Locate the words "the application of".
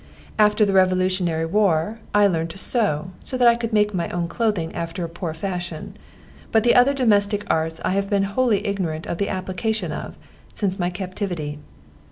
9.19-10.17